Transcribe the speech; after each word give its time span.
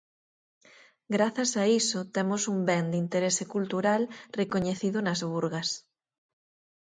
Grazas 1.15 1.51
a 1.63 1.65
iso 1.81 1.99
temos 2.15 2.41
un 2.53 2.59
ben 2.69 2.85
de 2.91 2.97
interese 3.05 3.43
cultural 3.53 4.01
recoñecido 4.39 4.97
nas 5.01 5.19
Burgas. 5.31 5.69